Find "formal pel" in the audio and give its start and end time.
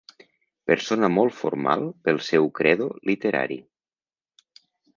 1.41-2.21